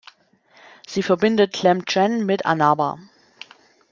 Sie 0.87 1.03
verbindet 1.03 1.53
Tlemcen 1.53 2.25
mit 2.25 2.43
Annaba. 2.47 2.97